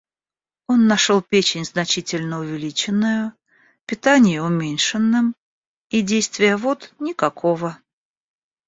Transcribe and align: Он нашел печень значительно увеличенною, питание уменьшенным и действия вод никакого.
Он 0.65 0.87
нашел 0.87 1.21
печень 1.21 1.63
значительно 1.63 2.39
увеличенною, 2.39 3.33
питание 3.85 4.41
уменьшенным 4.41 5.35
и 5.91 6.01
действия 6.01 6.57
вод 6.57 6.91
никакого. 6.97 7.77